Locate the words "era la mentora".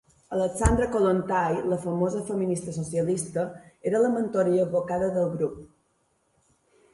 3.91-4.55